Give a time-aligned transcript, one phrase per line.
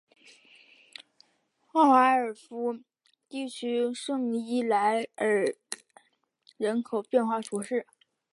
[1.73, 2.79] 沃埃夫尔
[3.29, 5.45] 地区圣伊莱尔
[6.57, 7.85] 人口变化图示